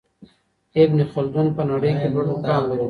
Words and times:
ابن 0.83 0.99
خلدون 1.13 1.47
په 1.57 1.63
نړۍ 1.71 1.91
کي 1.99 2.07
لوړ 2.13 2.25
مقام 2.33 2.61
لري. 2.69 2.79